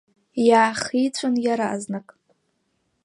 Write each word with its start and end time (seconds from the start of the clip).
Иаахиҵәон 0.47 1.35
иаразнак. 1.45 2.07